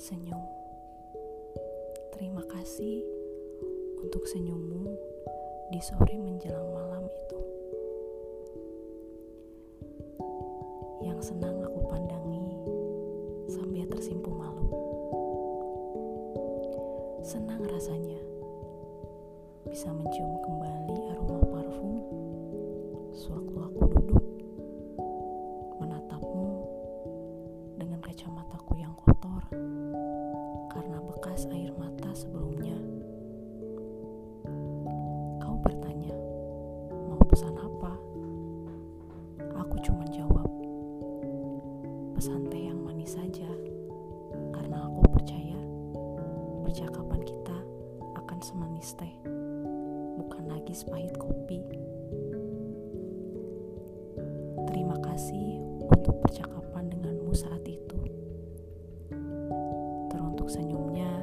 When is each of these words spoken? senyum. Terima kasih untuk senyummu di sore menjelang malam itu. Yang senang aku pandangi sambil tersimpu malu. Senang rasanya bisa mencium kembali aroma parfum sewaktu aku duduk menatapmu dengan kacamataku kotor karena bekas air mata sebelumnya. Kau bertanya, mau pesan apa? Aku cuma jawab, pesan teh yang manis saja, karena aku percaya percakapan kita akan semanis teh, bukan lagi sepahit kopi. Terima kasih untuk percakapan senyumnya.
senyum. 0.00 0.40
Terima 2.16 2.40
kasih 2.48 3.04
untuk 4.00 4.24
senyummu 4.24 4.96
di 5.68 5.76
sore 5.84 6.16
menjelang 6.16 6.72
malam 6.72 7.04
itu. 7.04 7.38
Yang 11.04 11.20
senang 11.36 11.60
aku 11.60 11.84
pandangi 11.84 12.48
sambil 13.52 13.84
tersimpu 13.92 14.32
malu. 14.32 14.72
Senang 17.20 17.60
rasanya 17.68 18.24
bisa 19.68 19.92
mencium 19.92 20.40
kembali 20.40 21.12
aroma 21.12 21.44
parfum 21.44 22.00
sewaktu 23.12 23.56
aku 23.68 23.80
duduk 24.00 24.24
menatapmu 25.76 26.48
dengan 27.76 28.00
kacamataku 28.00 28.69
kotor 29.40 29.56
karena 30.70 30.98
bekas 31.00 31.48
air 31.52 31.72
mata 31.80 32.10
sebelumnya. 32.12 32.76
Kau 35.40 35.56
bertanya, 35.64 36.12
mau 37.08 37.20
pesan 37.28 37.56
apa? 37.56 37.92
Aku 39.64 39.76
cuma 39.84 40.04
jawab, 40.12 40.48
pesan 42.16 42.48
teh 42.52 42.68
yang 42.68 42.80
manis 42.84 43.16
saja, 43.16 43.48
karena 44.52 44.88
aku 44.88 45.02
percaya 45.10 45.58
percakapan 46.64 47.20
kita 47.24 47.56
akan 48.16 48.38
semanis 48.40 48.92
teh, 48.96 49.12
bukan 50.20 50.44
lagi 50.48 50.72
sepahit 50.76 51.16
kopi. 51.16 51.60
Terima 54.70 54.96
kasih 55.02 55.58
untuk 55.90 56.22
percakapan 56.22 56.69
senyumnya. 60.50 61.19